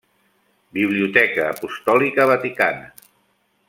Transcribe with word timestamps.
Biblioteca 0.77 1.45
Apostòlica 1.51 2.25
Vaticana. 2.35 2.93